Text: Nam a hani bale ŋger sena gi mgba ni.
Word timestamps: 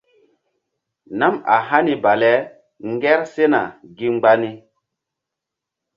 Nam 1.19 1.33
a 1.55 1.57
hani 1.67 1.93
bale 2.03 2.31
ŋger 2.93 3.21
sena 3.33 3.61
gi 3.95 4.07
mgba 4.15 4.31
ni. 4.41 4.51